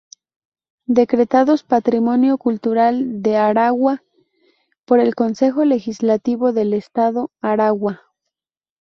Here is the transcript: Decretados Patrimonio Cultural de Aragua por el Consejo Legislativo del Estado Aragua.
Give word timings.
Decretados 0.87 1.61
Patrimonio 1.61 2.39
Cultural 2.39 3.21
de 3.21 3.37
Aragua 3.37 4.01
por 4.83 4.99
el 4.99 5.13
Consejo 5.13 5.63
Legislativo 5.63 6.53
del 6.53 6.73
Estado 6.73 7.29
Aragua. 7.39 8.01